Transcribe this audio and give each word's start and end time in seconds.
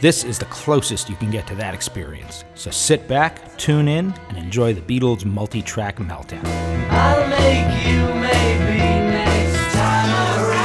This 0.00 0.24
is 0.24 0.38
the 0.38 0.46
closest 0.46 1.10
you 1.10 1.16
can 1.16 1.30
get 1.30 1.46
to 1.48 1.54
that 1.56 1.74
experience. 1.74 2.42
So 2.54 2.70
sit 2.70 3.06
back, 3.06 3.58
tune 3.58 3.86
in, 3.86 4.14
and 4.30 4.38
enjoy 4.38 4.72
the 4.72 4.80
Beatles 4.80 5.26
multi 5.26 5.60
track 5.60 5.96
meltdown. 5.96 6.42
I'll 6.88 7.28
make 7.28 7.86
you 7.86 7.98
maybe 8.18 8.78
next 9.10 9.74
time 9.74 10.08
around. 10.40 10.62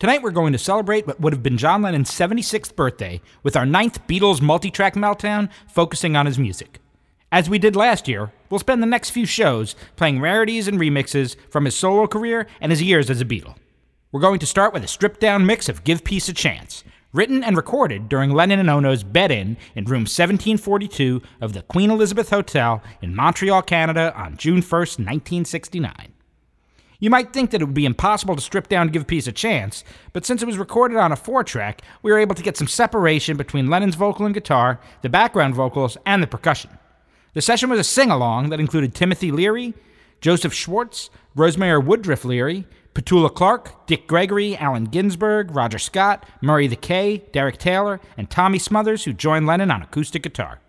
Tonight 0.00 0.22
we're 0.22 0.32
going 0.32 0.52
to 0.52 0.58
celebrate 0.58 1.06
what 1.06 1.20
would 1.20 1.32
have 1.32 1.44
been 1.44 1.56
John 1.56 1.82
Lennon's 1.82 2.10
76th 2.10 2.74
birthday 2.74 3.20
with 3.44 3.54
our 3.54 3.64
ninth 3.64 4.04
Beatles 4.08 4.42
multi 4.42 4.72
track 4.72 4.94
meltdown 4.94 5.48
focusing 5.68 6.16
on 6.16 6.26
his 6.26 6.40
music. 6.40 6.80
As 7.30 7.48
we 7.48 7.60
did 7.60 7.76
last 7.76 8.08
year, 8.08 8.32
we'll 8.50 8.58
spend 8.58 8.82
the 8.82 8.86
next 8.88 9.10
few 9.10 9.26
shows 9.26 9.76
playing 9.94 10.20
rarities 10.20 10.66
and 10.66 10.80
remixes 10.80 11.36
from 11.50 11.66
his 11.66 11.76
solo 11.76 12.08
career 12.08 12.48
and 12.60 12.72
his 12.72 12.82
years 12.82 13.10
as 13.10 13.20
a 13.20 13.24
Beatle. 13.24 13.54
We're 14.12 14.20
going 14.20 14.40
to 14.40 14.46
start 14.46 14.74
with 14.74 14.82
a 14.82 14.88
stripped 14.88 15.20
down 15.20 15.46
mix 15.46 15.68
of 15.68 15.84
Give 15.84 16.02
Peace 16.02 16.28
a 16.28 16.32
Chance, 16.32 16.82
written 17.12 17.44
and 17.44 17.56
recorded 17.56 18.08
during 18.08 18.32
Lennon 18.32 18.58
and 18.58 18.68
Ono's 18.68 19.04
bed 19.04 19.30
in 19.30 19.56
in 19.76 19.84
room 19.84 20.00
1742 20.00 21.22
of 21.40 21.52
the 21.52 21.62
Queen 21.62 21.92
Elizabeth 21.92 22.30
Hotel 22.30 22.82
in 23.00 23.14
Montreal, 23.14 23.62
Canada 23.62 24.12
on 24.16 24.36
June 24.36 24.62
1st, 24.62 24.98
1969. 24.98 26.12
You 26.98 27.08
might 27.08 27.32
think 27.32 27.52
that 27.52 27.62
it 27.62 27.66
would 27.66 27.72
be 27.72 27.86
impossible 27.86 28.34
to 28.34 28.42
strip 28.42 28.68
down 28.68 28.88
Give 28.88 29.06
Peace 29.06 29.28
a 29.28 29.32
Chance, 29.32 29.84
but 30.12 30.26
since 30.26 30.42
it 30.42 30.46
was 30.46 30.58
recorded 30.58 30.96
on 30.98 31.12
a 31.12 31.16
four 31.16 31.44
track, 31.44 31.80
we 32.02 32.10
were 32.10 32.18
able 32.18 32.34
to 32.34 32.42
get 32.42 32.56
some 32.56 32.66
separation 32.66 33.36
between 33.36 33.70
Lennon's 33.70 33.94
vocal 33.94 34.26
and 34.26 34.34
guitar, 34.34 34.80
the 35.02 35.08
background 35.08 35.54
vocals, 35.54 35.96
and 36.04 36.20
the 36.20 36.26
percussion. 36.26 36.70
The 37.34 37.40
session 37.40 37.70
was 37.70 37.78
a 37.78 37.84
sing 37.84 38.10
along 38.10 38.50
that 38.50 38.58
included 38.58 38.92
Timothy 38.92 39.30
Leary, 39.30 39.72
Joseph 40.20 40.52
Schwartz, 40.52 41.10
Rosemary 41.34 41.78
Woodruff 41.78 42.24
Leary, 42.24 42.66
Petula 42.94 43.32
Clark, 43.32 43.86
Dick 43.86 44.06
Gregory, 44.06 44.56
Allen 44.56 44.84
Ginsberg, 44.84 45.54
Roger 45.54 45.78
Scott, 45.78 46.26
Murray 46.40 46.66
the 46.66 46.76
K, 46.76 47.24
Derek 47.32 47.58
Taylor, 47.58 48.00
and 48.16 48.28
Tommy 48.28 48.58
Smothers, 48.58 49.04
who 49.04 49.12
joined 49.12 49.46
Lennon 49.46 49.70
on 49.70 49.82
acoustic 49.82 50.22
guitar. 50.22 50.60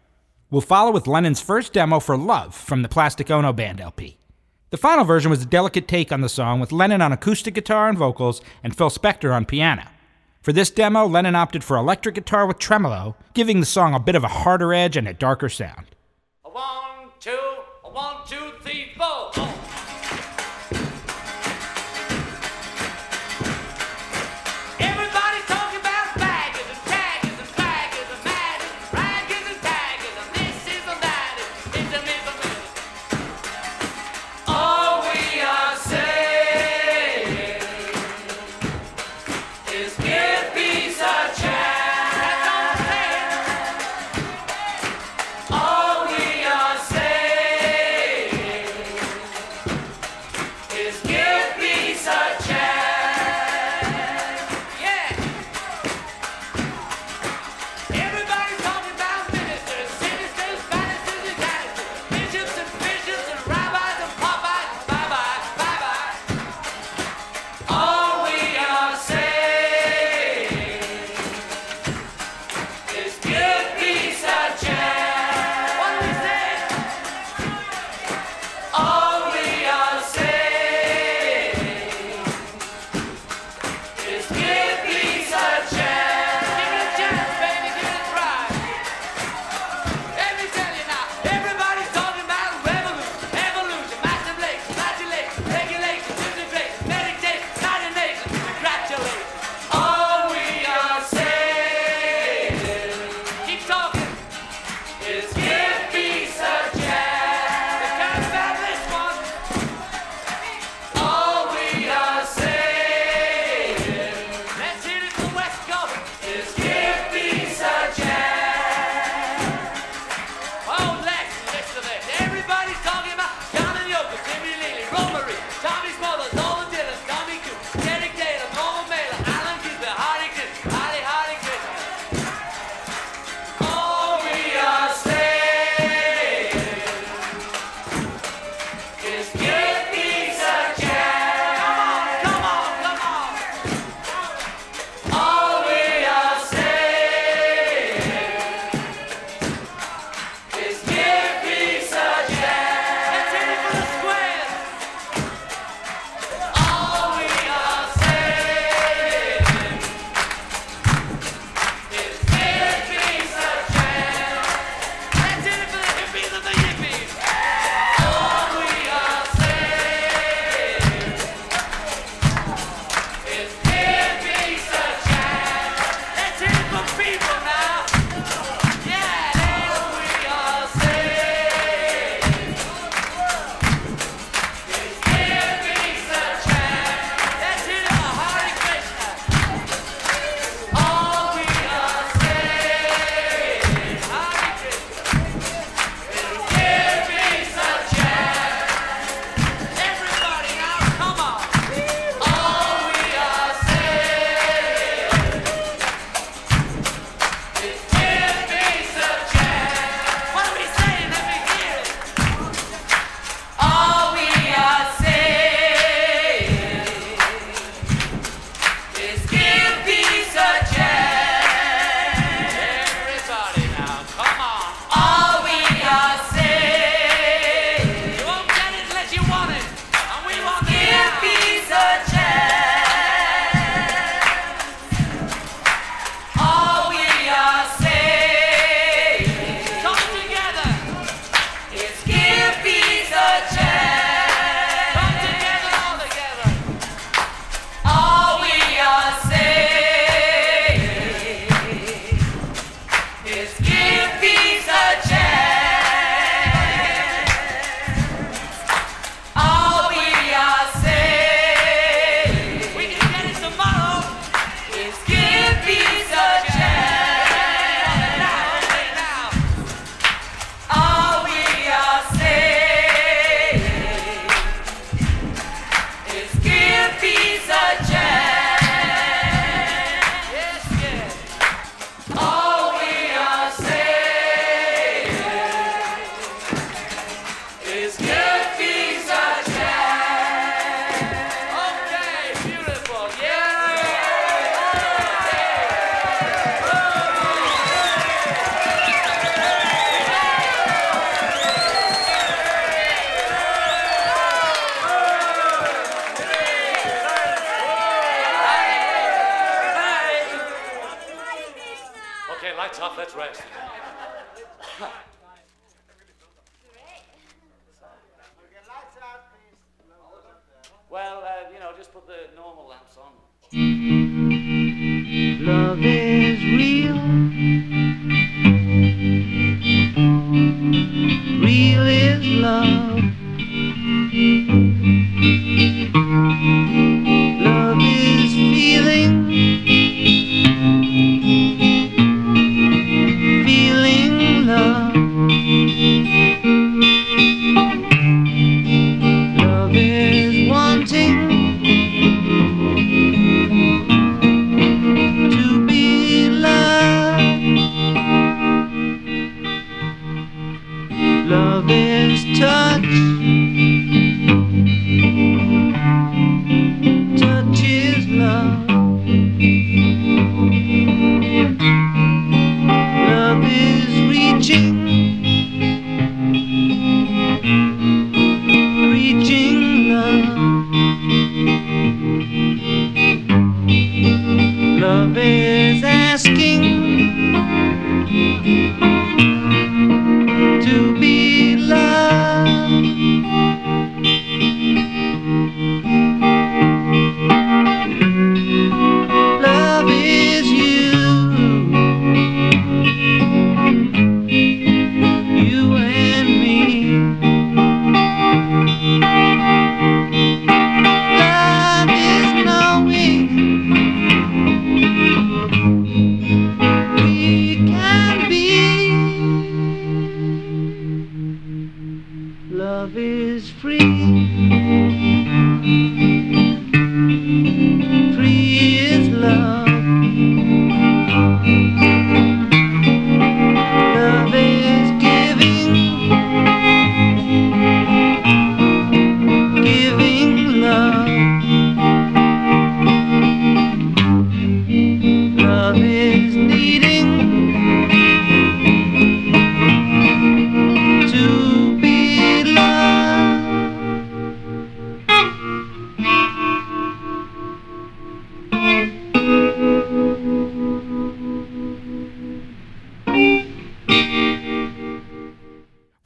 We'll 0.49 0.61
follow 0.61 0.91
with 0.91 1.07
Lennon's 1.07 1.41
first 1.41 1.73
demo 1.73 1.99
for 1.99 2.17
Love 2.17 2.53
from 2.53 2.81
the 2.81 2.89
Plastic 2.89 3.31
Ono 3.31 3.51
Band 3.53 3.81
LP. 3.81 4.17
The 4.69 4.77
final 4.77 5.03
version 5.03 5.31
was 5.31 5.41
a 5.41 5.45
delicate 5.45 5.87
take 5.87 6.11
on 6.11 6.21
the 6.21 6.29
song 6.29 6.59
with 6.59 6.71
Lennon 6.71 7.01
on 7.01 7.11
acoustic 7.11 7.55
guitar 7.55 7.89
and 7.89 7.97
vocals 7.97 8.41
and 8.63 8.75
Phil 8.75 8.89
Spector 8.89 9.33
on 9.33 9.45
piano. 9.45 9.83
For 10.41 10.53
this 10.53 10.71
demo, 10.71 11.05
Lennon 11.05 11.35
opted 11.35 11.63
for 11.63 11.77
electric 11.77 12.15
guitar 12.15 12.45
with 12.45 12.57
tremolo, 12.57 13.15
giving 13.33 13.59
the 13.59 13.65
song 13.65 13.93
a 13.93 13.99
bit 13.99 14.15
of 14.15 14.23
a 14.23 14.29
harder 14.29 14.73
edge 14.73 14.97
and 14.97 15.07
a 15.07 15.13
darker 15.13 15.49
sound. 15.49 15.87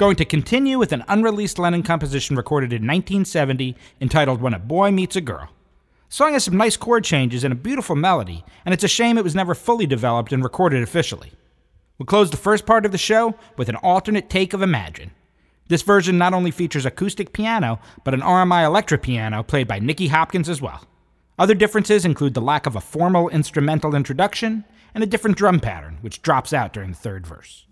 Going 0.06 0.16
to 0.18 0.26
continue 0.26 0.78
with 0.78 0.92
an 0.92 1.04
unreleased 1.08 1.58
Lennon 1.58 1.82
composition 1.82 2.36
recorded 2.36 2.72
in 2.72 2.84
1970 2.84 3.76
entitled 4.00 4.40
When 4.40 4.54
a 4.54 4.60
Boy 4.60 4.92
Meets 4.92 5.16
a 5.16 5.22
Girl. 5.22 5.50
The 6.10 6.16
song 6.16 6.34
has 6.34 6.44
some 6.44 6.58
nice 6.58 6.78
chord 6.78 7.04
changes 7.04 7.44
and 7.44 7.52
a 7.52 7.56
beautiful 7.56 7.96
melody, 7.96 8.46
and 8.66 8.72
it's 8.72 8.84
a 8.84 8.88
shame 8.88 9.18
it 9.18 9.24
was 9.24 9.34
never 9.34 9.56
fully 9.56 9.88
developed 9.88 10.32
and 10.32 10.44
recorded 10.44 10.84
officially. 10.84 11.32
We'll 11.98 12.06
close 12.06 12.30
the 12.30 12.38
first 12.38 12.68
part 12.68 12.86
of 12.86 12.92
the 12.92 13.00
show 13.00 13.34
with 13.58 13.68
an 13.68 13.78
alternate 13.78 14.30
take 14.30 14.54
of 14.54 14.62
Imagine. 14.62 15.10
This 15.70 15.82
version 15.82 16.20
not 16.20 16.36
only 16.36 16.52
features 16.52 16.86
acoustic 16.86 17.34
piano, 17.34 17.80
but 18.04 18.14
an 18.14 18.22
RMI 18.22 18.64
electric 18.64 19.02
piano 19.02 19.42
played 19.42 19.68
by 19.68 19.80
Nicky 19.80 20.10
Hopkins 20.10 20.50
as 20.50 20.62
well. 20.62 20.86
Other 21.40 21.56
differences 21.56 22.06
include 22.06 22.36
the 22.36 22.42
lack 22.42 22.68
of 22.68 22.76
a 22.76 22.80
formal 22.80 23.28
instrumental 23.30 23.96
introduction 23.96 24.66
and 24.94 25.04
a 25.04 25.08
different 25.08 25.36
drum 25.36 25.60
pattern, 25.60 25.98
which 26.02 26.22
drops 26.22 26.54
out 26.54 26.74
during 26.74 26.92
the 26.92 26.96
third 26.96 27.26
verse. 27.26 27.66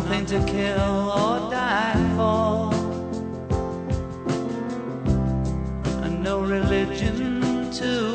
Nothing 0.00 0.26
to 0.26 0.38
kill 0.46 1.10
or 1.10 1.50
die 1.50 1.98
for. 2.14 2.72
And 6.04 6.22
no 6.22 6.38
religion 6.38 7.72
too. 7.72 8.14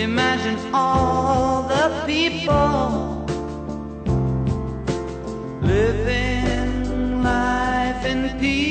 Imagine 0.00 0.58
all 0.72 1.64
the 1.64 2.02
people 2.06 3.26
living 5.60 7.22
life 7.22 8.06
in 8.06 8.40
peace. 8.40 8.69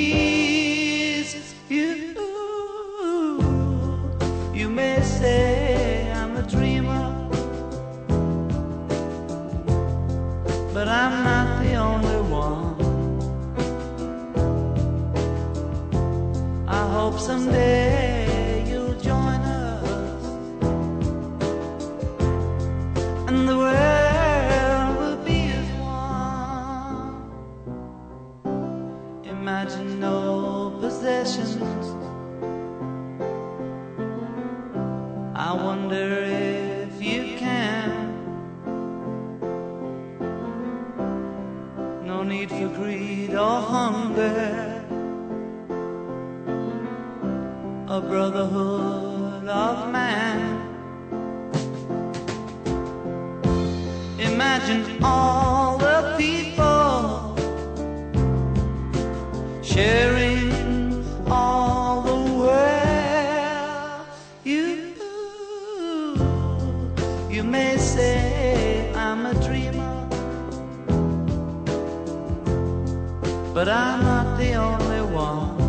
But 73.69 73.77
I'm 73.77 74.01
not 74.01 74.39
the 74.39 74.53
only 74.55 75.01
one. 75.13 75.59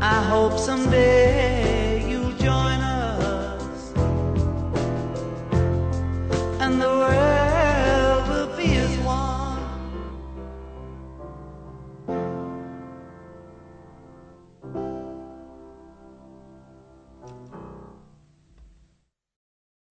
I 0.00 0.22
hope 0.22 0.56
someday 0.56 2.08
you'll 2.08 2.30
join 2.34 2.80
us 2.80 3.92
and 6.60 6.80
the 6.80 6.86
world 7.02 8.28
will 8.28 8.56
be 8.56 8.76
as 8.76 8.96
one. 8.98 9.58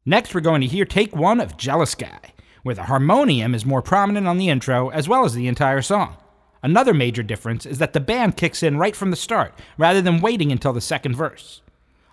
Next, 0.06 0.34
we're 0.34 0.40
going 0.40 0.62
to 0.62 0.68
hear 0.68 0.86
take 0.86 1.14
one 1.14 1.42
of 1.42 1.58
Jealous 1.58 1.94
Guy, 1.94 2.29
where 2.64 2.76
the 2.76 2.84
harmonium 2.84 3.56
is 3.56 3.66
more 3.66 3.82
prominent 3.82 4.28
on 4.28 4.38
the 4.38 4.50
intro 4.50 4.90
as 4.90 5.08
well 5.08 5.26
as 5.26 5.34
the 5.34 5.48
entire 5.48 5.82
song. 5.82 6.18
Another 6.62 6.94
major 6.94 7.24
difference 7.24 7.66
is 7.66 7.78
that 7.78 7.94
the 7.94 8.00
band 8.00 8.36
kicks 8.36 8.62
in 8.64 8.78
right 8.78 8.96
from 8.96 9.12
the 9.12 9.16
start, 9.16 9.54
rather 9.78 10.02
than 10.02 10.22
waiting 10.22 10.52
until 10.52 10.74
the 10.74 10.82
second 10.82 11.16
verse. 11.16 11.62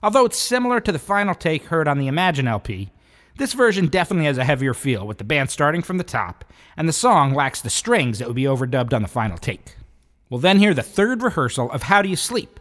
Although 0.03 0.26
it's 0.26 0.38
similar 0.38 0.81
to 0.81 0.93
the 0.93 0.99
final 0.99 1.35
take 1.35 1.65
heard 1.65 1.88
on 1.88 1.99
the 1.99 2.07
Imagine 2.07 2.47
LP, 2.47 2.91
this 3.38 3.53
version 3.53 3.88
definitely 3.88 4.26
has 4.26 4.38
a 4.38 4.45
heavier 4.45 4.73
feel, 4.73 5.07
with 5.07 5.19
the 5.19 5.25
band 5.25 5.50
starting 5.50 5.83
from 5.83 5.99
the 5.99 6.05
top, 6.05 6.45
and 6.76 6.88
the 6.88 6.93
song 6.93 7.35
lacks 7.35 7.61
the 7.61 7.69
strings 7.69 8.19
that 8.19 8.29
would 8.29 8.37
be 8.37 8.45
overdubbed 8.45 8.95
on 8.95 9.03
the 9.03 9.09
final 9.09 9.37
take. 9.37 9.76
We'll 10.31 10.41
then 10.41 10.59
hear 10.59 10.75
the 10.75 10.83
third 10.83 11.23
rehearsal 11.23 11.71
of 11.71 11.85
How 11.85 12.03
Do 12.03 12.09
You 12.09 12.17
Sleep? 12.17 12.59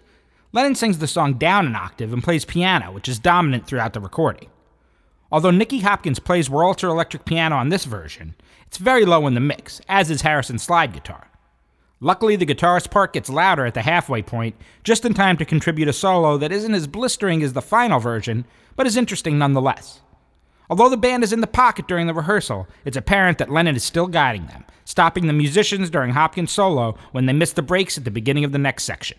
Lennon 0.52 0.76
sings 0.76 0.98
the 0.98 1.08
song 1.08 1.36
down 1.36 1.66
an 1.66 1.76
octave 1.76 2.14
and 2.14 2.24
plays 2.24 2.46
piano, 2.46 2.92
which 2.92 3.08
is 3.08 3.20
dominant 3.20 3.68
throughout 3.68 3.94
the 3.94 4.00
recording. 4.00 4.50
Although 5.32 5.52
Nicky 5.52 5.80
Hopkins 5.80 6.20
plays 6.20 6.50
Wurlitzer 6.50 6.90
electric 6.90 7.26
piano 7.26 7.56
on 7.56 7.70
this 7.70 7.86
version, 7.86 8.36
it's 8.68 8.78
very 8.78 9.06
low 9.06 9.26
in 9.28 9.34
the 9.34 9.40
mix, 9.40 9.82
as 9.90 10.12
is 10.12 10.22
Harrison's 10.22 10.64
slide 10.64 10.94
guitar. 10.94 11.30
Luckily, 12.00 12.36
the 12.36 12.46
guitarist 12.46 12.92
part 12.92 13.14
gets 13.14 13.30
louder 13.30 13.66
at 13.66 13.74
the 13.74 13.82
halfway 13.82 14.22
point, 14.22 14.56
just 14.84 15.06
in 15.06 15.14
time 15.14 15.38
to 15.38 15.46
contribute 15.46 15.88
a 15.88 15.94
solo 15.94 16.38
that 16.38 16.52
isn't 16.52 16.74
as 16.74 16.88
blistering 16.88 17.42
as 17.42 17.54
the 17.54 17.62
final 17.62 18.00
version, 18.00 18.46
but 18.76 18.86
is 18.86 18.98
interesting 18.98 19.38
nonetheless. 19.38 20.02
Although 20.70 20.90
the 20.90 20.98
band 20.98 21.24
is 21.24 21.32
in 21.32 21.42
the 21.42 21.48
pocket 21.48 21.88
during 21.88 22.08
the 22.08 22.14
rehearsal, 22.14 22.68
it's 22.84 22.98
apparent 22.98 23.38
that 23.38 23.52
Lennon 23.52 23.76
is 23.76 23.84
still 23.84 24.08
guiding 24.08 24.48
them, 24.48 24.66
stopping 24.84 25.28
the 25.28 25.34
musicians 25.34 25.90
during 25.90 26.12
Hopkins' 26.12 26.52
solo 26.52 26.98
when 27.12 27.28
they 27.28 27.34
miss 27.34 27.54
the 27.54 27.62
breaks 27.62 27.98
at 27.98 28.04
the 28.04 28.12
beginning 28.12 28.44
of 28.44 28.52
the 28.52 28.58
next 28.58 28.84
section. 28.84 29.18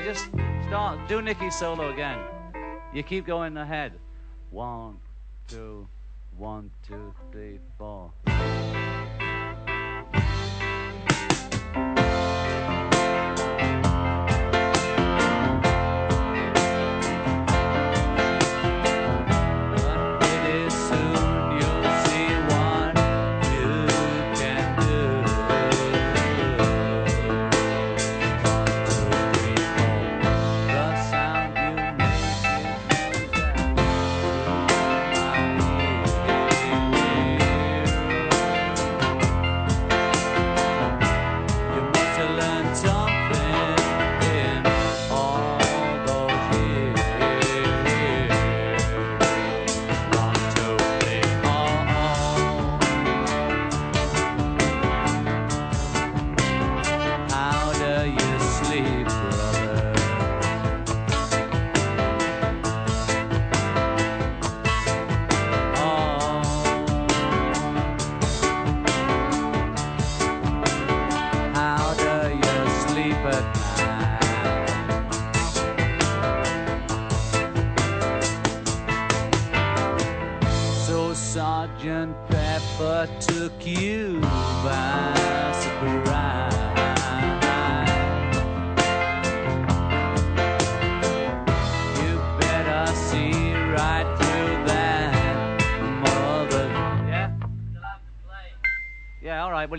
There. 0.00 0.12
Just 0.12 0.30
start. 0.66 1.08
Do 1.08 1.22
Nicky's 1.22 1.58
solo 1.58 1.92
again. 1.92 2.18
You 2.92 3.02
keep 3.02 3.26
going 3.26 3.56
ahead. 3.56 3.92
One, 4.50 4.96
two, 5.48 5.86
one, 6.36 6.70
two, 6.86 7.14
three, 7.32 7.58
four. 7.78 8.12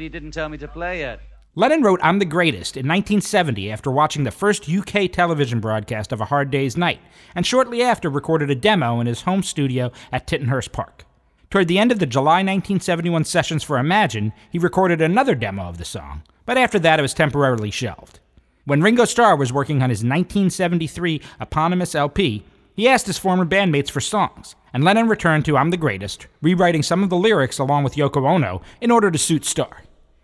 You 0.01 0.09
didn't 0.09 0.31
tell 0.31 0.49
me 0.49 0.57
to 0.57 0.67
play 0.67 1.03
it. 1.03 1.19
Lennon 1.53 1.81
wrote 1.81 1.99
I'm 2.01 2.19
the 2.19 2.25
Greatest 2.25 2.77
in 2.77 2.87
1970 2.87 3.71
after 3.71 3.91
watching 3.91 4.23
the 4.23 4.31
first 4.31 4.69
UK 4.69 5.11
television 5.11 5.59
broadcast 5.59 6.13
of 6.13 6.21
A 6.21 6.25
Hard 6.25 6.49
Day's 6.49 6.77
Night, 6.77 6.99
and 7.35 7.45
shortly 7.45 7.81
after 7.81 8.09
recorded 8.09 8.49
a 8.49 8.55
demo 8.55 9.01
in 9.01 9.07
his 9.07 9.23
home 9.23 9.43
studio 9.43 9.91
at 10.13 10.27
Tittenhurst 10.27 10.71
Park. 10.71 11.05
Toward 11.49 11.67
the 11.67 11.77
end 11.77 11.91
of 11.91 11.99
the 11.99 12.05
July 12.05 12.37
1971 12.37 13.25
sessions 13.25 13.63
for 13.63 13.77
Imagine, 13.77 14.31
he 14.49 14.57
recorded 14.57 15.01
another 15.01 15.35
demo 15.35 15.63
of 15.63 15.77
the 15.77 15.83
song, 15.83 16.23
but 16.45 16.57
after 16.57 16.79
that 16.79 16.99
it 16.99 17.01
was 17.01 17.13
temporarily 17.13 17.69
shelved. 17.69 18.21
When 18.63 18.81
Ringo 18.81 19.03
Starr 19.03 19.35
was 19.35 19.51
working 19.51 19.83
on 19.83 19.89
his 19.89 20.05
1973 20.05 21.21
eponymous 21.41 21.93
LP, 21.95 22.45
he 22.73 22.87
asked 22.87 23.07
his 23.07 23.17
former 23.17 23.45
bandmates 23.45 23.91
for 23.91 23.99
songs, 23.99 24.55
and 24.73 24.85
Lennon 24.85 25.09
returned 25.09 25.43
to 25.45 25.57
I'm 25.57 25.71
the 25.71 25.75
Greatest, 25.75 26.27
rewriting 26.41 26.81
some 26.81 27.03
of 27.03 27.09
the 27.09 27.17
lyrics 27.17 27.59
along 27.59 27.83
with 27.83 27.95
Yoko 27.95 28.25
Ono 28.25 28.61
in 28.79 28.89
order 28.89 29.11
to 29.11 29.17
suit 29.17 29.43
Starr. 29.43 29.83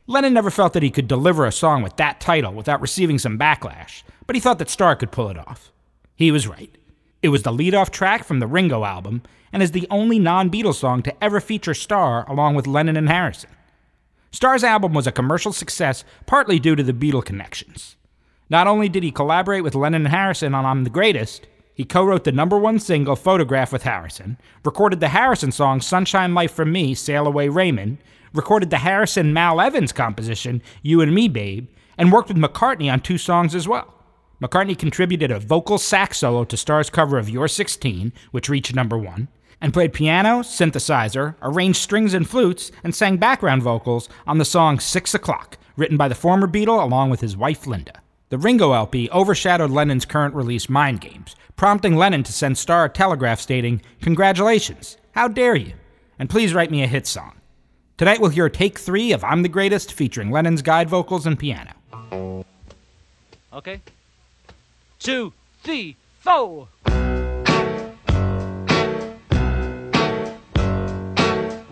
Lennon 0.10 0.34
never 0.34 0.50
felt 0.50 0.72
that 0.72 0.84
he 0.84 0.90
could 0.90 1.08
deliver 1.08 1.46
a 1.46 1.52
song 1.52 1.84
with 1.84 1.98
that 1.98 2.22
title 2.22 2.54
without 2.54 2.80
receiving 2.80 3.20
some 3.20 3.38
backlash, 3.38 4.04
but 4.26 4.38
he 4.38 4.40
thought 4.40 4.58
that 4.60 4.70
Starr 4.70 4.96
could 4.96 5.12
pull 5.12 5.30
it 5.30 5.38
off. 5.38 5.74
He 6.16 6.32
was 6.32 6.48
right. 6.48 6.74
It 7.22 7.30
was 7.30 7.44
the 7.44 7.52
lead-off 7.52 7.92
track 7.92 8.24
from 8.24 8.40
the 8.40 8.48
Ringo 8.48 8.86
album, 8.86 9.22
and 9.52 9.62
is 9.62 9.72
the 9.72 9.88
only 9.92 10.18
non-Beatles 10.18 10.76
song 10.76 11.04
to 11.04 11.24
ever 11.24 11.42
feature 11.42 11.74
Starr 11.74 12.26
along 12.30 12.56
with 12.56 12.68
Lennon 12.68 12.96
and 12.96 13.10
Harrison. 13.10 13.50
Starr's 14.32 14.64
album 14.64 14.94
was 14.94 15.08
a 15.08 15.12
commercial 15.12 15.52
success 15.52 16.06
partly 16.26 16.58
due 16.58 16.76
to 16.76 16.84
the 16.84 16.94
Beatle 16.94 17.26
connections. 17.26 17.98
Not 18.50 18.68
only 18.68 18.88
did 18.88 19.04
he 19.04 19.12
collaborate 19.12 19.64
with 19.64 19.76
Lennon 19.76 20.06
and 20.06 20.14
Harrison 20.14 20.56
on 20.56 20.66
I'm 20.66 20.86
the 20.86 20.90
Greatest, 20.90 21.48
he 21.74 21.84
co 21.84 22.04
wrote 22.04 22.24
the 22.24 22.32
number 22.32 22.58
one 22.58 22.80
single 22.80 23.16
Photograph 23.16 23.74
with 23.74 23.84
Harrison, 23.84 24.38
recorded 24.64 25.00
the 25.00 25.10
Harrison 25.10 25.52
song 25.52 25.82
Sunshine 25.82 26.34
Life 26.34 26.54
for 26.54 26.66
Me, 26.66 26.94
Sail 26.94 27.28
Away 27.28 27.50
Raymond, 27.50 27.98
recorded 28.38 28.70
the 28.70 28.78
Harrison 28.78 29.34
Mal 29.34 29.60
Evans 29.60 29.92
composition 29.92 30.62
You 30.82 31.02
and 31.02 31.14
Me 31.14 31.28
Babe, 31.28 31.68
and 31.98 32.12
worked 32.12 32.30
with 32.30 32.38
McCartney 32.38 32.92
on 32.92 33.02
two 33.02 33.18
songs 33.18 33.56
as 33.56 33.68
well. 33.68 33.94
McCartney 34.42 34.78
contributed 34.78 35.32
a 35.32 35.40
vocal 35.40 35.80
sax 35.80 36.20
solo 36.20 36.46
to 36.46 36.56
Starr's 36.56 36.92
cover 36.92 37.18
of 37.18 37.30
You're 37.30 37.48
16, 37.48 38.14
which 38.32 38.50
reached 38.50 38.76
number 38.76 38.98
one, 38.98 39.28
and 39.60 39.74
played 39.74 39.94
piano, 39.94 40.42
synthesizer, 40.42 41.36
arranged 41.42 41.82
strings 41.82 42.14
and 42.14 42.30
flutes, 42.30 42.72
and 42.84 42.94
sang 42.94 43.18
background 43.18 43.64
vocals 43.64 44.08
on 44.28 44.38
the 44.38 44.46
song 44.46 44.80
Six 44.80 45.16
O'Clock, 45.16 45.58
written 45.76 45.98
by 45.98 46.08
the 46.08 46.16
former 46.16 46.48
Beatle 46.48 46.84
along 46.84 47.10
with 47.10 47.22
his 47.22 47.36
wife 47.36 47.66
Linda. 47.66 48.02
The 48.30 48.38
Ringo 48.38 48.74
LP 48.74 49.10
overshadowed 49.10 49.72
Lennon's 49.72 50.06
current 50.06 50.36
release, 50.36 50.70
Mind 50.70 51.02
Games, 51.02 51.36
prompting 51.56 51.96
Lennon 51.96 52.24
to 52.24 52.34
send 52.34 52.58
Starr 52.58 52.86
a 52.86 52.90
telegraph 52.90 53.40
stating, 53.40 53.82
Congratulations, 54.02 54.98
how 55.14 55.28
dare 55.28 55.56
you? 55.56 55.74
And 56.20 56.30
please 56.30 56.54
write 56.54 56.70
me 56.70 56.84
a 56.84 56.88
hit 56.88 57.08
song. 57.08 57.37
Tonight 57.98 58.22
we'll 58.22 58.30
hear 58.30 58.48
take 58.48 58.78
three 58.78 59.12
of 59.12 59.24
I'm 59.24 59.42
the 59.42 59.50
Greatest 59.50 59.92
featuring 59.92 60.30
Lennon's 60.30 60.62
guide 60.62 60.88
vocals 60.88 61.26
and 61.26 61.38
piano. 61.40 61.74
Okay? 63.52 63.82
Two, 65.00 65.34
three, 65.64 65.96
four. 66.20 66.68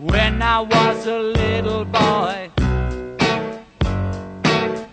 When 0.00 0.42
I 0.42 0.60
was 0.62 1.06
a 1.06 1.16
little 1.20 1.84
boy. 1.84 2.50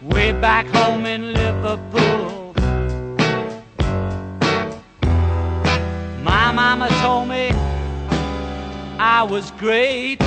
Way 0.04 0.34
back 0.34 0.68
home 0.68 1.08
in 1.08 1.34
Liverpool. 1.34 2.54
My 6.22 6.52
mama 6.52 6.90
told 7.02 7.28
me 7.28 7.50
I 9.00 9.24
was 9.28 9.50
great. 9.54 10.22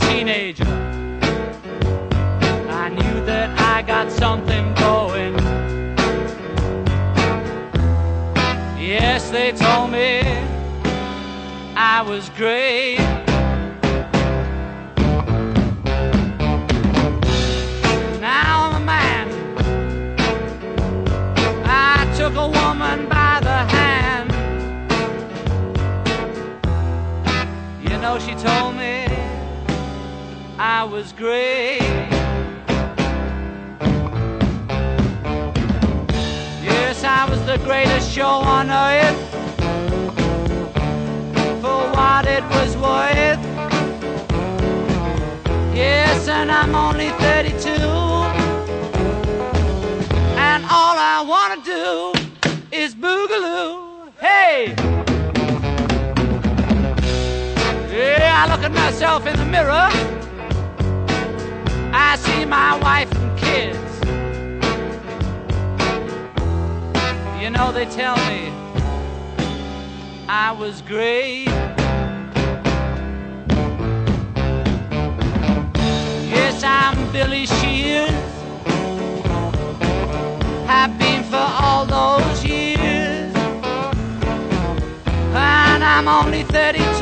Teenager. 0.00 0.64
I 2.70 2.88
knew 2.88 3.24
that 3.26 3.58
I 3.58 3.82
got 3.82 4.10
something 4.10 4.74
going. 4.74 5.34
Yes, 8.78 9.30
they 9.30 9.52
told 9.52 9.90
me 9.90 10.20
I 11.76 12.02
was 12.02 12.28
great. 12.30 13.15
I 30.78 30.84
was 30.84 31.10
great. 31.12 31.80
Yes, 36.62 37.02
I 37.02 37.26
was 37.30 37.42
the 37.46 37.56
greatest 37.64 38.12
show 38.12 38.34
on 38.56 38.68
earth 38.70 39.20
for 41.62 41.80
what 41.96 42.26
it 42.26 42.44
was 42.56 42.76
worth. 42.76 43.42
Yes, 45.74 46.28
and 46.28 46.52
I'm 46.52 46.74
only 46.74 47.08
32. 47.24 47.70
And 50.36 50.62
all 50.66 50.96
I 51.14 51.24
want 51.26 51.64
to 51.64 51.70
do 51.72 52.12
is 52.70 52.94
boogaloo. 52.94 54.12
Hey! 54.20 54.74
Yeah, 57.90 58.44
I 58.44 58.54
look 58.54 58.62
at 58.62 58.72
myself 58.72 59.26
in 59.26 59.38
the 59.38 59.46
mirror. 59.46 60.25
I 62.08 62.14
see 62.14 62.44
my 62.44 62.78
wife 62.78 63.12
and 63.16 63.36
kids. 63.36 63.92
You 67.42 67.50
know, 67.50 67.72
they 67.72 67.86
tell 67.86 68.16
me 68.28 68.52
I 70.28 70.52
was 70.52 70.82
great. 70.82 71.46
Yes, 76.32 76.62
I'm 76.62 76.96
Billy 77.10 77.46
Shears. 77.46 78.10
Have 80.68 80.96
been 81.00 81.24
for 81.24 81.48
all 81.62 81.86
those 81.86 82.44
years. 82.44 83.34
And 85.34 85.82
I'm 85.82 86.06
only 86.06 86.44
32. 86.44 86.95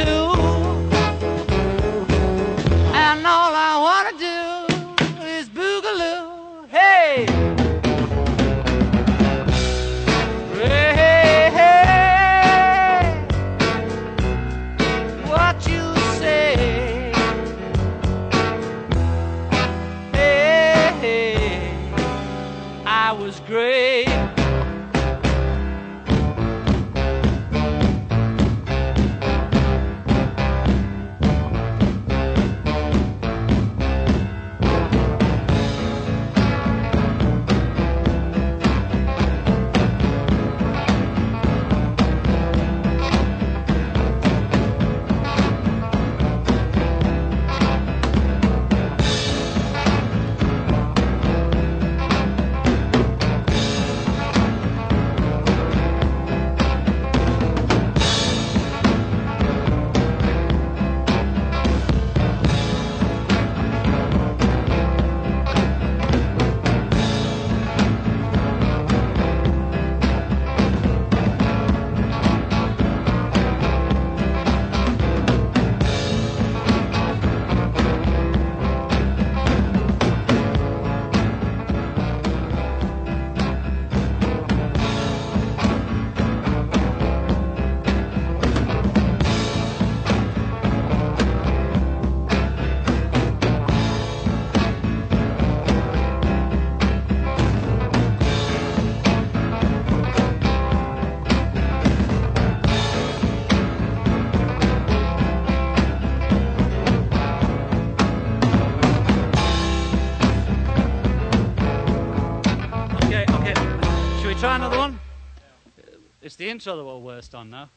The 116.45 116.51
intro 116.51 116.77
that 116.77 116.85
we're 116.85 116.99
worst 116.99 117.35
on 117.35 117.49
now. 117.49 117.71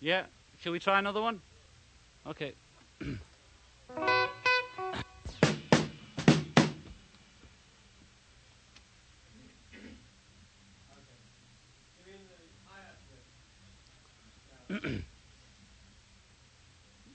Yeah. 0.00 0.24
Shall 0.60 0.72
we 0.72 0.78
try 0.78 0.98
another 0.98 1.20
one? 1.20 1.42
Okay. 2.26 2.54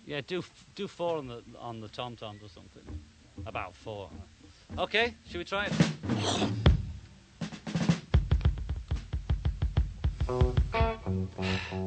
yeah, 0.06 0.22
do 0.28 0.44
do 0.76 0.88
four 0.88 1.18
on 1.18 1.28
the 1.28 1.42
on 1.60 1.82
the 1.82 1.88
tom 1.88 2.16
toms 2.16 2.44
or 2.44 2.50
something. 2.50 2.84
About 3.48 3.74
four. 3.74 4.12
Okay, 4.78 5.16
should 5.28 5.40
we 5.40 5.44
try 5.44 5.66
it? 5.66 5.74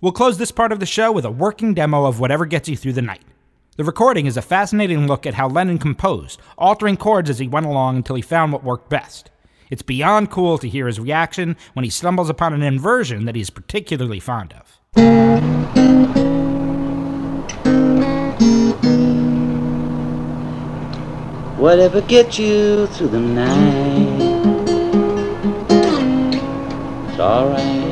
We'll 0.03 0.13
close 0.13 0.39
this 0.39 0.53
part 0.53 0.73
of 0.73 0.81
the 0.81 0.87
show 0.87 1.13
with 1.13 1.25
a 1.25 1.31
working 1.31 1.75
demo 1.75 2.07
of 2.07 2.21
whatever 2.21 2.47
gets 2.47 2.69
you 2.69 2.77
through 2.77 2.95
the 2.95 3.03
night. 3.03 3.23
The 3.77 3.85
recording 3.85 4.27
is 4.27 4.37
a 4.37 4.43
fascinating 4.43 5.07
look 5.07 5.27
at 5.27 5.35
how 5.35 5.49
Lennon 5.49 5.79
composed, 5.79 6.41
altering 6.59 6.97
chords 6.97 7.31
as 7.31 7.39
he 7.39 7.49
went 7.49 7.67
along 7.67 7.97
until 7.97 8.17
he 8.17 8.23
found 8.23 8.53
what 8.53 8.65
worked 8.65 8.91
best. 8.91 9.31
It's 9.71 9.83
beyond 9.83 10.31
cool 10.31 10.59
to 10.59 10.69
hear 10.69 10.87
his 10.87 10.99
reaction 10.99 11.57
when 11.75 11.85
he 11.85 11.91
stumbles 11.91 12.29
upon 12.29 12.53
an 12.53 12.63
inversion 12.63 13.25
that 13.27 13.37
he's 13.37 13.51
particularly 13.51 14.21
fond 14.21 14.53
of. 14.55 14.79
Whatever 21.59 22.01
gets 22.01 22.39
you 22.39 22.87
through 22.89 23.09
the 23.09 23.21
night. 23.21 24.31
It's 27.11 27.21
alright. 27.21 27.90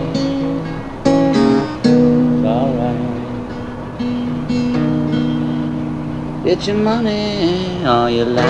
Get 6.48 6.66
your 6.66 6.76
money 6.76 7.84
all 7.84 8.08
you 8.08 8.24
like. 8.24 8.46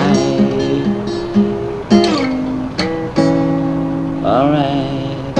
Alright. 4.23 5.37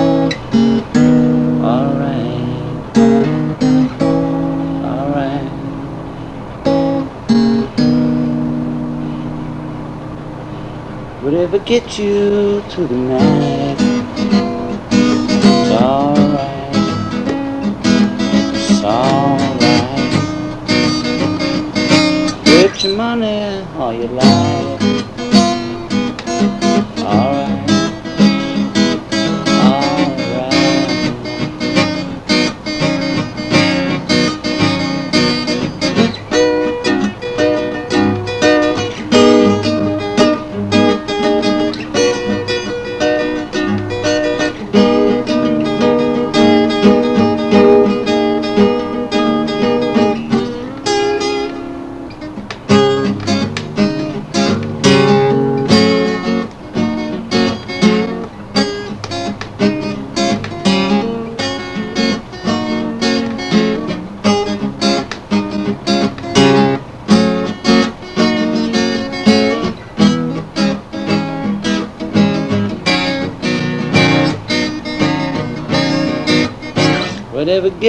Alright. 1.64 2.98
Alright. 4.84 5.52
Whatever 11.24 11.60
gets 11.60 11.98
you 11.98 12.62
to 12.72 12.88
the 12.88 12.98
next. 12.98 13.89
Your 22.82 22.96
money 22.96 23.62
all 23.78 23.92
you 23.92 24.08
like. 24.08 24.89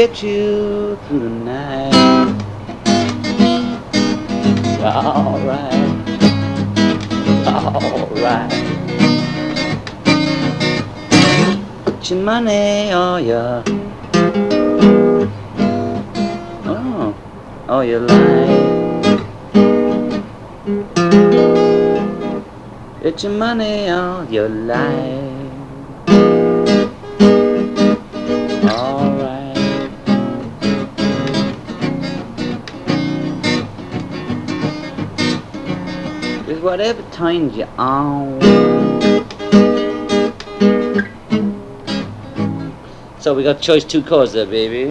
Gets 0.00 0.22
you 0.22 0.98
through 1.08 1.18
the 1.18 1.28
night. 1.28 1.92
Alright. 4.80 5.74
Alright. 7.46 8.50
Put 11.84 12.10
your 12.10 12.20
money 12.22 12.94
or 12.94 13.20
your 13.20 13.62
Oh, 16.64 17.14
oh 17.68 17.80
you 17.82 17.98
lie. 17.98 18.56
Get 23.02 23.22
your 23.22 23.32
money 23.32 23.90
or 23.90 24.24
your 24.30 24.48
life. 24.48 25.50
Alright. 28.64 29.09
Whatever 36.60 37.02
turns 37.10 37.56
you 37.56 37.66
on. 37.78 38.38
So 43.18 43.34
we 43.34 43.42
got 43.42 43.62
choice 43.62 43.82
two 43.82 44.02
chords 44.02 44.34
there, 44.34 44.44
baby. 44.44 44.90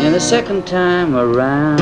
And 0.00 0.14
the 0.14 0.20
second 0.20 0.64
time 0.64 1.16
around. 1.16 1.80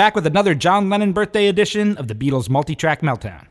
Back 0.00 0.14
with 0.14 0.26
another 0.26 0.54
John 0.54 0.88
Lennon 0.88 1.12
birthday 1.12 1.46
edition 1.46 1.94
of 1.98 2.08
the 2.08 2.14
Beatles 2.14 2.48
multi-track 2.48 3.02
meltdown. 3.02 3.44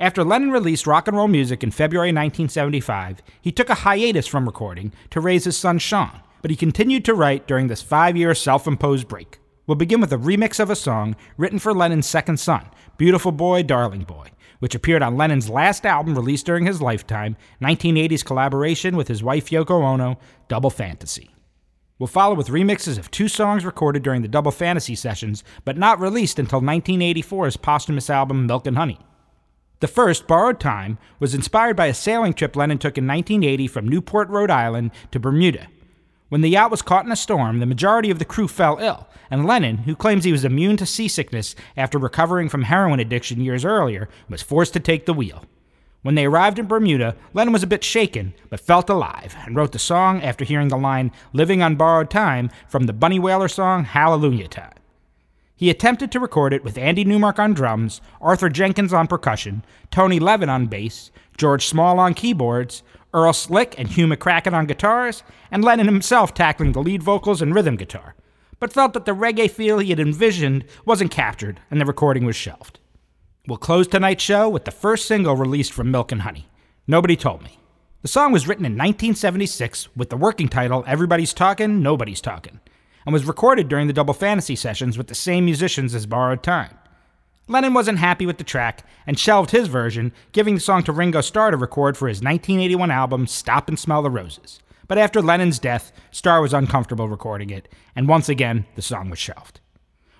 After 0.00 0.24
Lennon 0.24 0.50
released 0.50 0.84
rock 0.84 1.06
and 1.06 1.16
roll 1.16 1.28
music 1.28 1.62
in 1.62 1.70
February 1.70 2.08
1975, 2.08 3.22
he 3.40 3.52
took 3.52 3.70
a 3.70 3.76
hiatus 3.76 4.26
from 4.26 4.46
recording 4.46 4.92
to 5.10 5.20
raise 5.20 5.44
his 5.44 5.56
son 5.56 5.78
Sean, 5.78 6.22
but 6.42 6.50
he 6.50 6.56
continued 6.56 7.04
to 7.04 7.14
write 7.14 7.46
during 7.46 7.68
this 7.68 7.82
five-year 7.82 8.34
self-imposed 8.34 9.06
break. 9.06 9.38
We'll 9.68 9.76
begin 9.76 10.00
with 10.00 10.12
a 10.12 10.16
remix 10.16 10.58
of 10.58 10.70
a 10.70 10.74
song 10.74 11.14
written 11.36 11.60
for 11.60 11.72
Lennon's 11.72 12.08
second 12.08 12.40
son, 12.40 12.66
Beautiful 12.98 13.30
Boy, 13.30 13.62
Darling 13.62 14.02
Boy, 14.02 14.26
which 14.58 14.74
appeared 14.74 15.04
on 15.04 15.16
Lennon's 15.16 15.48
last 15.48 15.86
album 15.86 16.16
released 16.16 16.46
during 16.46 16.66
his 16.66 16.82
lifetime, 16.82 17.36
1980's 17.62 18.24
collaboration 18.24 18.96
with 18.96 19.06
his 19.06 19.22
wife 19.22 19.50
Yoko 19.50 19.84
Ono, 19.84 20.18
Double 20.48 20.70
Fantasy. 20.70 21.30
We'll 22.00 22.06
follow 22.06 22.34
with 22.34 22.48
remixes 22.48 22.96
of 22.96 23.10
two 23.10 23.28
songs 23.28 23.62
recorded 23.62 24.02
during 24.02 24.22
the 24.22 24.28
Double 24.28 24.50
Fantasy 24.50 24.94
sessions, 24.94 25.44
but 25.66 25.76
not 25.76 26.00
released 26.00 26.38
until 26.38 26.62
1984's 26.62 27.58
posthumous 27.58 28.08
album 28.08 28.46
Milk 28.46 28.66
and 28.66 28.78
Honey. 28.78 28.98
The 29.80 29.86
first, 29.86 30.26
Borrowed 30.26 30.58
Time, 30.58 30.96
was 31.18 31.34
inspired 31.34 31.76
by 31.76 31.88
a 31.88 31.94
sailing 31.94 32.32
trip 32.32 32.56
Lennon 32.56 32.78
took 32.78 32.96
in 32.96 33.06
1980 33.06 33.66
from 33.66 33.86
Newport, 33.86 34.30
Rhode 34.30 34.50
Island 34.50 34.92
to 35.10 35.20
Bermuda. 35.20 35.66
When 36.30 36.40
the 36.40 36.48
yacht 36.48 36.70
was 36.70 36.80
caught 36.80 37.04
in 37.04 37.12
a 37.12 37.16
storm, 37.16 37.58
the 37.58 37.66
majority 37.66 38.10
of 38.10 38.18
the 38.18 38.24
crew 38.24 38.48
fell 38.48 38.78
ill, 38.80 39.06
and 39.30 39.44
Lennon, 39.44 39.78
who 39.78 39.94
claims 39.94 40.24
he 40.24 40.32
was 40.32 40.46
immune 40.46 40.78
to 40.78 40.86
seasickness 40.86 41.54
after 41.76 41.98
recovering 41.98 42.48
from 42.48 42.62
heroin 42.62 43.00
addiction 43.00 43.42
years 43.42 43.62
earlier, 43.62 44.08
was 44.26 44.40
forced 44.40 44.72
to 44.72 44.80
take 44.80 45.04
the 45.04 45.12
wheel. 45.12 45.44
When 46.02 46.14
they 46.14 46.24
arrived 46.24 46.58
in 46.58 46.66
Bermuda, 46.66 47.14
Lennon 47.34 47.52
was 47.52 47.62
a 47.62 47.66
bit 47.66 47.84
shaken, 47.84 48.32
but 48.48 48.60
felt 48.60 48.88
alive, 48.88 49.36
and 49.44 49.54
wrote 49.54 49.72
the 49.72 49.78
song 49.78 50.22
after 50.22 50.46
hearing 50.46 50.68
the 50.68 50.78
line 50.78 51.12
Living 51.34 51.62
on 51.62 51.76
Borrowed 51.76 52.08
Time 52.08 52.50
from 52.68 52.86
the 52.86 52.94
Bunny 52.94 53.18
Wailer 53.18 53.48
song 53.48 53.84
Hallelujah 53.84 54.48
Time. 54.48 54.72
He 55.54 55.68
attempted 55.68 56.10
to 56.12 56.20
record 56.20 56.54
it 56.54 56.64
with 56.64 56.78
Andy 56.78 57.04
Newmark 57.04 57.38
on 57.38 57.52
drums, 57.52 58.00
Arthur 58.18 58.48
Jenkins 58.48 58.94
on 58.94 59.08
percussion, 59.08 59.62
Tony 59.90 60.18
Levin 60.18 60.48
on 60.48 60.68
bass, 60.68 61.10
George 61.36 61.66
Small 61.66 61.98
on 61.98 62.14
keyboards, 62.14 62.82
Earl 63.12 63.34
Slick 63.34 63.74
and 63.76 63.86
Hugh 63.86 64.06
McCracken 64.06 64.54
on 64.54 64.64
guitars, 64.64 65.22
and 65.50 65.62
Lennon 65.62 65.84
himself 65.84 66.32
tackling 66.32 66.72
the 66.72 66.82
lead 66.82 67.02
vocals 67.02 67.42
and 67.42 67.54
rhythm 67.54 67.76
guitar, 67.76 68.14
but 68.58 68.72
felt 68.72 68.94
that 68.94 69.04
the 69.04 69.14
reggae 69.14 69.50
feel 69.50 69.80
he 69.80 69.90
had 69.90 70.00
envisioned 70.00 70.64
wasn't 70.86 71.10
captured 71.10 71.60
and 71.70 71.78
the 71.78 71.84
recording 71.84 72.24
was 72.24 72.36
shelved. 72.36 72.79
We'll 73.50 73.58
close 73.58 73.88
tonight's 73.88 74.22
show 74.22 74.48
with 74.48 74.64
the 74.64 74.70
first 74.70 75.06
single 75.06 75.34
released 75.34 75.72
from 75.72 75.90
Milk 75.90 76.12
and 76.12 76.22
Honey. 76.22 76.46
Nobody 76.86 77.16
Told 77.16 77.42
Me. 77.42 77.58
The 78.00 78.06
song 78.06 78.30
was 78.30 78.46
written 78.46 78.64
in 78.64 78.74
1976 78.74 79.88
with 79.96 80.08
the 80.08 80.16
working 80.16 80.48
title 80.48 80.84
Everybody's 80.86 81.34
Talkin', 81.34 81.82
Nobody's 81.82 82.20
Talkin', 82.20 82.60
and 83.04 83.12
was 83.12 83.24
recorded 83.24 83.68
during 83.68 83.88
the 83.88 83.92
Double 83.92 84.14
Fantasy 84.14 84.54
sessions 84.54 84.96
with 84.96 85.08
the 85.08 85.16
same 85.16 85.44
musicians 85.44 85.96
as 85.96 86.06
Borrowed 86.06 86.44
Time. 86.44 86.78
Lennon 87.48 87.74
wasn't 87.74 87.98
happy 87.98 88.24
with 88.24 88.38
the 88.38 88.44
track 88.44 88.84
and 89.04 89.18
shelved 89.18 89.50
his 89.50 89.66
version, 89.66 90.12
giving 90.30 90.54
the 90.54 90.60
song 90.60 90.84
to 90.84 90.92
Ringo 90.92 91.20
Starr 91.20 91.50
to 91.50 91.56
record 91.56 91.96
for 91.96 92.06
his 92.06 92.18
1981 92.18 92.92
album 92.92 93.26
Stop 93.26 93.66
and 93.66 93.76
Smell 93.76 94.02
the 94.02 94.10
Roses. 94.10 94.60
But 94.86 94.98
after 94.98 95.20
Lennon's 95.20 95.58
death, 95.58 95.90
Starr 96.12 96.40
was 96.40 96.54
uncomfortable 96.54 97.08
recording 97.08 97.50
it, 97.50 97.66
and 97.96 98.06
once 98.06 98.28
again, 98.28 98.66
the 98.76 98.82
song 98.82 99.10
was 99.10 99.18
shelved. 99.18 99.58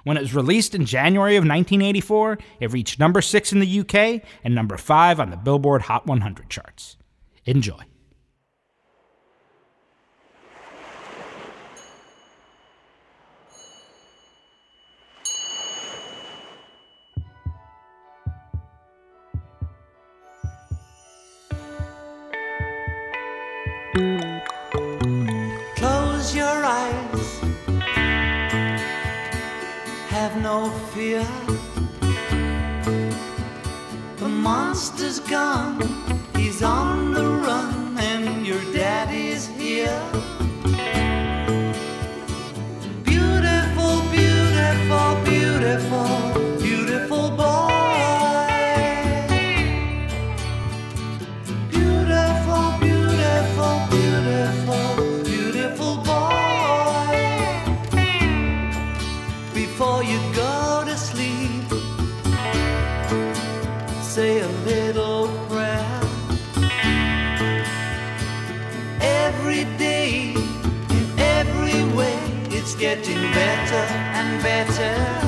When 0.05 0.17
it 0.17 0.21
was 0.21 0.35
released 0.35 0.75
in 0.75 0.87
January 0.87 1.37
of 1.37 1.43
1984, 1.43 2.39
it 2.61 2.73
reached 2.73 2.99
number 2.99 3.21
6 3.21 3.53
in 3.53 3.61
the 3.61 3.81
UK 3.81 4.23
and 4.45 4.55
number 4.55 4.77
5 4.77 5.21
on 5.21 5.31
the 5.31 5.37
Billboard 5.37 5.83
Hot 5.83 6.07
100 6.07 6.49
charts. 6.49 6.97
Enjoy. 7.45 7.89
No 30.51 30.69
fear. 30.93 31.25
The 34.17 34.29
monster's 34.29 35.21
gone. 35.21 35.79
He's 36.35 36.61
on 36.61 37.10
Yeah. 74.81 75.20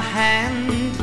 hand. 0.00 0.96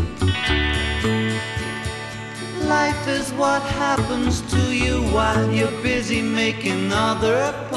Life 2.67 3.07
is 3.07 3.31
what 3.33 3.61
happens 3.61 4.41
to 4.53 4.75
you 4.75 5.03
while 5.13 5.49
you're 5.51 5.81
busy 5.81 6.21
making 6.21 6.91
other 6.91 7.53
plans. 7.69 7.76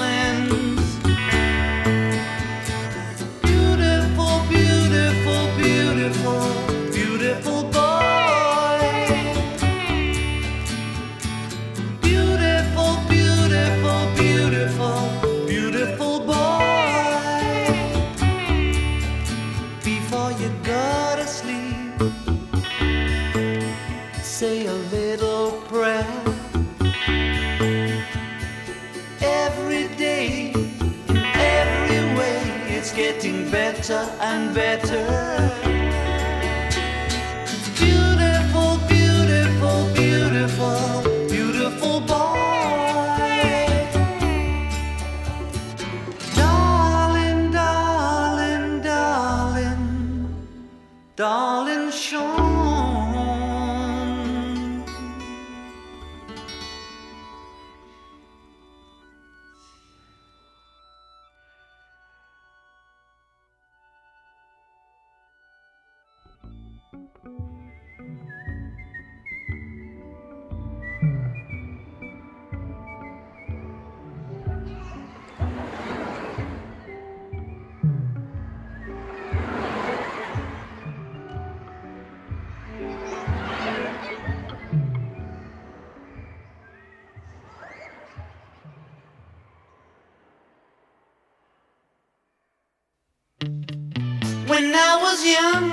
am 95.36 95.69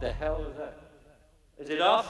The 0.00 0.12
hell 0.12 0.42
is 0.50 0.56
that? 0.56 0.78
Is 1.58 1.68
it 1.68 1.82
off? 1.82 2.06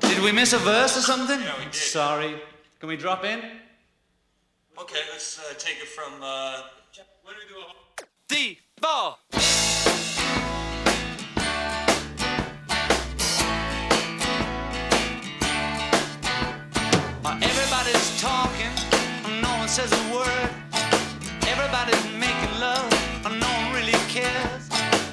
Did 0.00 0.24
we 0.24 0.32
miss 0.32 0.54
a 0.54 0.58
verse 0.58 0.96
or 0.96 1.02
something? 1.02 1.40
Yeah, 1.40 1.58
we 1.58 1.64
did. 1.64 1.74
Sorry. 1.74 2.40
Can 2.80 2.88
we 2.88 2.96
drop 2.96 3.26
in? 3.26 3.40
Okay, 4.78 5.00
let's 5.12 5.38
uh, 5.38 5.52
take 5.58 5.76
it 5.76 5.88
from. 5.88 6.14
Uh, 6.22 6.62
what 7.22 7.34
do 7.34 7.40
we 7.42 7.54
do? 7.54 8.06
D 8.28 8.58
four. 8.80 9.16
talking, 18.18 18.66
and 19.24 19.40
no 19.40 19.48
one 19.58 19.68
says 19.68 19.92
a 19.92 20.12
word. 20.12 20.50
Everybody's 21.46 22.02
making 22.18 22.58
love, 22.58 22.92
and 23.24 23.38
no 23.38 23.46
one 23.46 23.72
really 23.72 23.96
cares. 24.08 24.68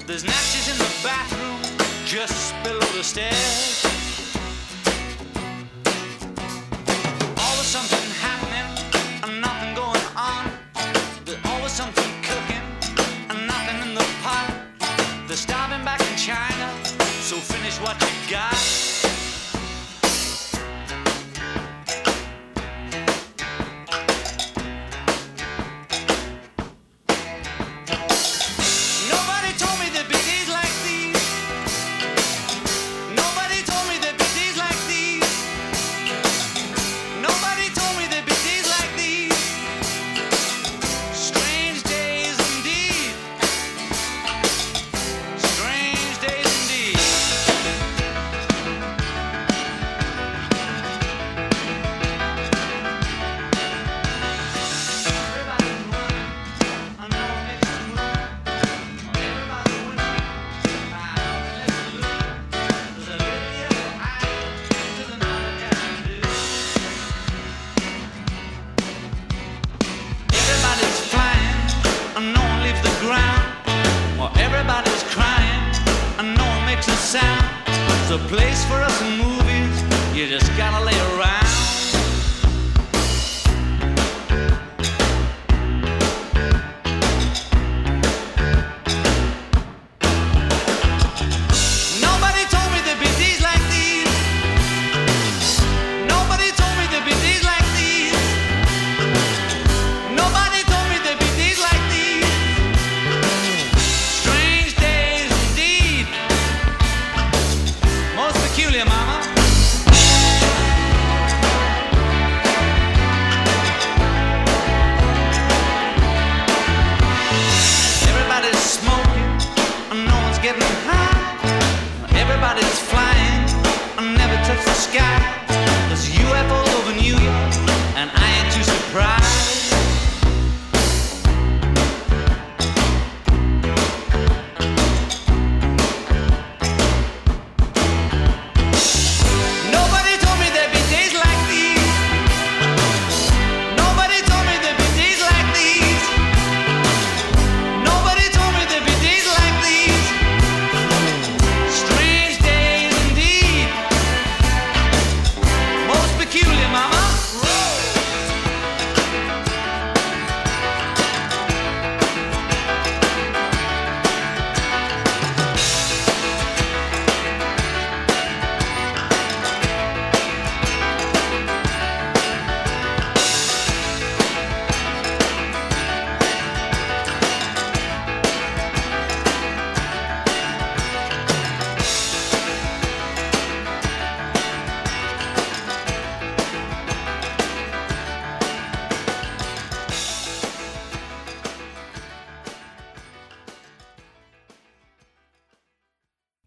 There's 0.08 0.24
matches 0.26 0.70
in 0.72 0.78
the 0.80 0.92
bathroom, 1.04 1.62
just 2.08 2.56
below 2.64 2.80
the 2.98 3.04
stairs. 3.04 3.86
Always 7.38 7.70
something 7.78 8.10
happening, 8.26 8.68
and 9.24 9.40
nothing 9.40 9.76
going 9.76 10.06
on. 10.18 10.50
There's 11.26 11.38
always 11.46 11.74
something 11.74 12.12
cooking, 12.24 12.66
and 13.30 13.46
nothing 13.46 13.88
in 13.88 13.94
the 13.94 14.06
pot. 14.24 14.52
They're 15.28 15.38
starving 15.38 15.86
back 15.86 16.02
in 16.02 16.18
China, 16.18 16.68
so 17.22 17.36
finish 17.38 17.80
what 17.80 18.02
you 18.02 18.32
got. 18.32 18.75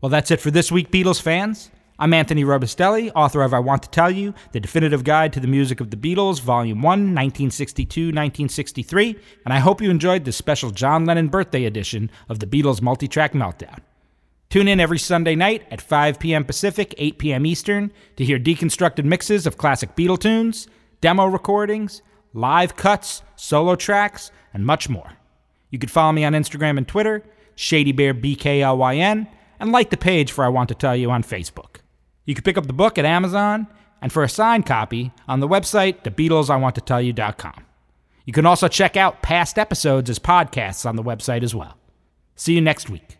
Well, 0.08 0.12
that's 0.12 0.30
it 0.30 0.40
for 0.40 0.50
this 0.50 0.72
week, 0.72 0.90
Beatles 0.90 1.20
fans. 1.20 1.70
I'm 1.98 2.14
Anthony 2.14 2.42
Robustelli, 2.42 3.12
author 3.14 3.42
of 3.42 3.52
I 3.52 3.58
Want 3.58 3.82
to 3.82 3.90
Tell 3.90 4.10
You, 4.10 4.32
The 4.52 4.58
Definitive 4.58 5.04
Guide 5.04 5.34
to 5.34 5.40
the 5.40 5.46
Music 5.46 5.80
of 5.80 5.90
the 5.90 5.98
Beatles, 5.98 6.40
Volume 6.40 6.80
1, 6.80 6.82
1962 6.82 8.06
1963, 8.06 9.18
and 9.44 9.52
I 9.52 9.58
hope 9.58 9.82
you 9.82 9.90
enjoyed 9.90 10.24
this 10.24 10.38
special 10.38 10.70
John 10.70 11.04
Lennon 11.04 11.28
birthday 11.28 11.66
edition 11.66 12.10
of 12.30 12.38
the 12.38 12.46
Beatles 12.46 12.80
multi 12.80 13.06
track 13.06 13.34
meltdown. 13.34 13.80
Tune 14.48 14.66
in 14.66 14.80
every 14.80 14.98
Sunday 14.98 15.34
night 15.34 15.66
at 15.70 15.82
5 15.82 16.18
p.m. 16.18 16.46
Pacific, 16.46 16.94
8 16.96 17.18
p.m. 17.18 17.44
Eastern 17.44 17.92
to 18.16 18.24
hear 18.24 18.38
deconstructed 18.38 19.04
mixes 19.04 19.46
of 19.46 19.58
classic 19.58 19.94
Beatle 19.94 20.18
tunes, 20.18 20.68
demo 21.02 21.26
recordings, 21.26 22.00
live 22.32 22.76
cuts, 22.76 23.20
solo 23.36 23.76
tracks, 23.76 24.30
and 24.54 24.64
much 24.64 24.88
more. 24.88 25.18
You 25.68 25.78
can 25.78 25.90
follow 25.90 26.12
me 26.12 26.24
on 26.24 26.32
Instagram 26.32 26.78
and 26.78 26.88
Twitter, 26.88 27.22
ShadyBearBKLYN 27.58 29.26
and 29.60 29.72
like 29.72 29.90
the 29.90 29.96
page 29.96 30.32
for 30.32 30.44
I 30.44 30.48
Want 30.48 30.68
to 30.68 30.74
Tell 30.74 30.96
You 30.96 31.10
on 31.10 31.22
Facebook. 31.22 31.76
You 32.24 32.34
can 32.34 32.44
pick 32.44 32.58
up 32.58 32.66
the 32.66 32.72
book 32.72 32.98
at 32.98 33.04
Amazon 33.04 33.66
and 34.00 34.12
for 34.12 34.22
a 34.22 34.28
signed 34.28 34.66
copy 34.66 35.12
on 35.26 35.40
the 35.40 35.48
website, 35.48 36.02
TheBeatlesIWantToTellYou.com. 36.02 37.64
You 38.24 38.32
can 38.32 38.46
also 38.46 38.68
check 38.68 38.96
out 38.96 39.22
past 39.22 39.58
episodes 39.58 40.10
as 40.10 40.18
podcasts 40.18 40.84
on 40.84 40.96
the 40.96 41.02
website 41.02 41.42
as 41.42 41.54
well. 41.54 41.78
See 42.36 42.54
you 42.54 42.60
next 42.60 42.90
week. 42.90 43.17